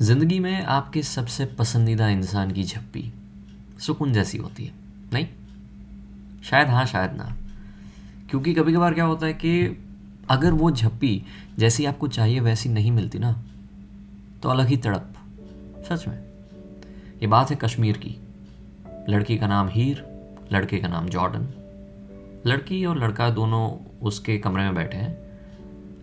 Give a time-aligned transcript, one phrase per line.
[0.00, 3.12] ज़िंदगी में आपके सबसे पसंदीदा इंसान की झप्पी
[3.78, 4.72] सुकून जैसी होती है,
[5.12, 5.26] नहीं?
[6.42, 7.36] शायद हाँ शायद ना।
[8.30, 9.84] क्योंकि कभी कभार क्या होता है कि
[10.30, 11.22] अगर वो झप्पी
[11.58, 13.32] जैसी आपको चाहिए वैसी नहीं मिलती ना
[14.42, 15.12] तो अलग ही तड़प,
[15.90, 16.18] सच में।
[17.22, 18.16] ये बात है कश्मीर की।
[19.08, 20.04] लड़की का नाम हीर,
[20.52, 21.46] लड़के का नाम जॉर्डन।
[22.46, 23.70] लड़की और लड़का दोनों
[24.02, 25.16] उसके कमरे में बैठे हैं।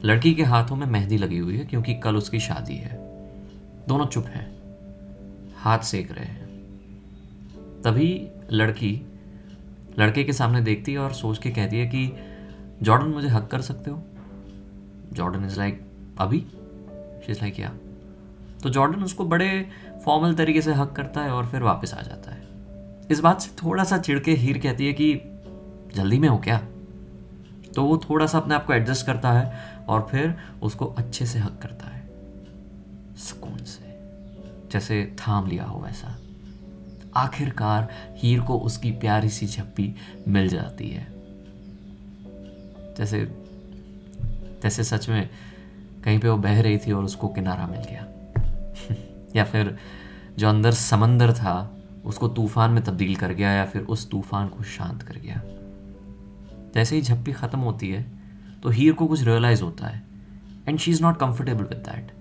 [0.05, 3.06] लड़की के हाथों में मेहंदी लगी हुई है, क्योंकि कल उसकी शादी है।
[3.88, 4.57] दोनों चुप हैं,
[5.57, 6.47] हाथ सेक रहे हैं।
[7.82, 9.01] तभी लड़की,
[10.00, 12.11] लड़के के सामने देखती है और सोच के कहती है कि,
[12.82, 14.04] जॉर्डन, मुझे हक कर सकते हो?
[15.13, 15.82] जॉर्डन इज़ लाइक
[16.18, 16.47] अभी?
[17.29, 17.71] इज़ लाइक या
[18.63, 19.69] तो जॉर्डन उसको बड़े
[20.05, 22.47] फॉर्मल तरीके से हक करता है और फिर वापस आ जाता है।
[23.11, 25.21] इस बात से थोड़ा सा चिड़के हीर कहती है कि,
[25.96, 26.57] जल्दी में हो क्या?
[27.75, 31.39] तो वो थोड़ा सा अपने आप को एडजस्ट करता है और फिर उसको अच्छे से
[31.39, 31.96] हक करता है।
[33.17, 33.88] सुकून से।
[34.71, 36.19] जैसे थाम लिया हो वैसा।
[37.16, 39.95] आखिरकार हीर को उसकी प्यारी सी झप्पी
[40.27, 41.07] मिल जाती है।
[42.97, 43.25] जैसे
[44.63, 45.29] जैसे सच में
[46.03, 48.07] कहीं पे वो बह रही थी और उसको किनारा मिल गया।
[49.35, 49.77] या फिर
[50.37, 54.63] जो अंदर समंदर था, उसको तूफ़ान में तब्दील कर गया या फिर उस तूफ़ान को
[54.63, 55.41] शांत कर गया।
[56.75, 58.05] जैसे ही झप्पी ख़त्म होती है
[58.63, 60.03] तो हीर को कुछ रियलाइज़ होता है।
[60.67, 62.16] And she is not comfortable with that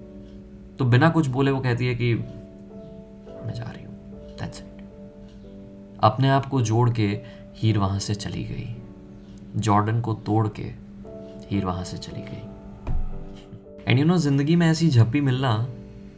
[0.78, 3.92] तो बिना कुछ बोले वो कहती है कि मैं जा रही हूँ।
[6.02, 7.20] अपने आप को जोड़ के
[7.56, 8.76] हीर वहाँ से चली गई।
[9.60, 10.62] जॉर्डन को तोड़ के
[11.50, 12.42] हीर वहाँ से चली गई।
[13.88, 15.68] एंड यू नो ज़िंदगी में ऐसी झप्पी मिलना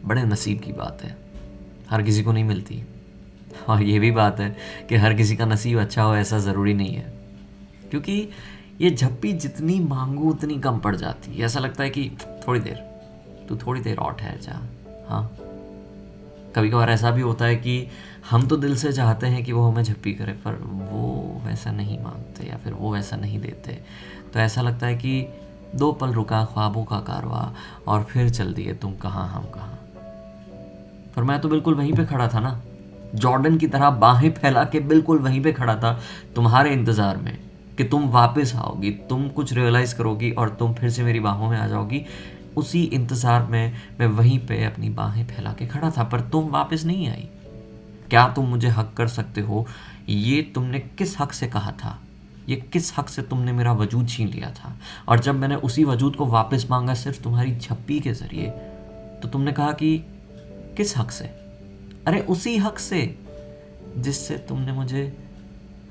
[0.05, 1.17] बड़े नसीब की बात है।
[1.91, 2.83] हर किसी को नहीं मिलती।
[3.69, 4.57] और ये भी बात है
[4.89, 7.13] कि हर किसी का नसीब अच्छा हो ऐसा ज़रूरी नहीं है।
[7.91, 8.29] क्योंकि
[8.81, 12.11] ये झप्पी जितनी मांगू, उतनी कम पड़ जाती है। ऐसा लगता है कि
[12.49, 12.88] थोड़ी देर।
[13.49, 14.61] तू थोड़ी देर और ठहर जा।
[15.09, 15.31] हाँ।
[16.57, 17.87] कभी कभार ऐसा भी होता है कि
[18.31, 21.99] हम तो दिल से चाहते हैं कि वो हमें झप्पी करे, पर वो वैसा नहीं
[21.99, 23.79] मांगते या फिर वो वैसा नहीं देते।
[24.35, 25.27] तो ऐसा लगता है कि
[25.75, 27.53] दो पल रुका, ख्वाबों का कारवा,
[27.87, 29.79] और फिर चल दिए तुम कहाँ, हम कहाँ।
[31.17, 32.61] पर मैं तो बिल्कुल वहीं पे खड़ा था ना।
[33.15, 35.99] जॉर्डन की तरह बाहें फैला के बिल्कुल वहीं पे खड़ा था
[36.35, 37.39] तुम्हारे इंतज़ार में
[37.79, 41.59] कि तुम वापस आओगी, तुम कुछ रियलाइज़ करोगी और तुम फिर से मेरी बाहों में
[41.59, 42.05] आ जाओगी।
[42.59, 46.85] उसी इंतज़ार में मैं वहीं पे अपनी बाहें फैला के खड़ा था, पर तुम वापस
[46.85, 47.29] नहीं आई।
[48.11, 49.67] क्या तुम मुझे हक कर सकते हो?
[50.09, 51.99] ये तुमने किस हक से कहा था?
[52.49, 54.73] ये किस हक से तुमने मेरा वजूद छीन लिया था?
[55.09, 58.51] और जब मैंने उसी वजूद को वापस मांगा सिर्फ़ तुम्हारी छप्पी के ज़रिए
[59.23, 59.99] तो तुमने कहा कि
[60.77, 61.25] किस हक से?
[62.07, 63.19] अरे, उसी हक से,
[63.97, 65.03] जिससे तुमने मुझे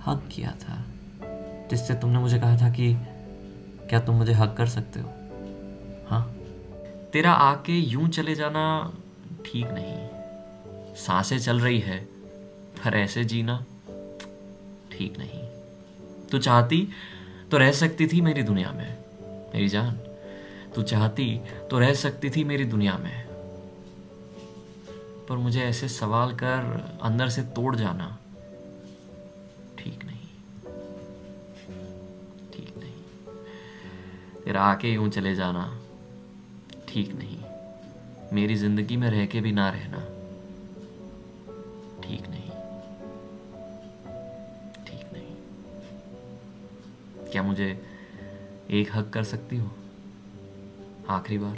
[0.07, 0.83] हक किया था।
[1.69, 2.93] जिससे तुमने मुझे कहा था कि
[3.89, 5.09] क्या तुम मुझे हक कर सकते हो?
[7.13, 8.93] तेरा आके यूँ चले जाना
[9.45, 11.99] ठीक नहीं। साँसें चल रही है,
[12.77, 13.65] पर ऐसे जीना
[14.91, 15.41] ठीक नहीं।
[16.27, 16.87] तू चाहती
[17.51, 18.97] तो रह सकती थी मेरी दुनिया में,
[19.53, 19.99] मेरी जान।
[20.75, 21.41] तू चाहती
[21.71, 23.27] तो रह सकती थी मेरी दुनिया में।
[25.29, 28.17] पर मुझे ऐसे सवाल कर अंदर से तोड़ जाना
[29.77, 30.27] ठीक नहीं।
[32.53, 35.65] ठीक नहीं। तेरा आके यूँ चले जाना
[36.97, 37.37] ठीक नहीं।
[38.33, 39.97] मेरी ज़िंदगी में रह के भी ना रहना।
[42.01, 42.49] ठीक नहीं।
[44.85, 45.35] ठीक नहीं।
[47.31, 47.85] क्या मुझे
[48.71, 49.71] एक हक कर सकती हो?
[51.09, 51.57] आखिरी बार।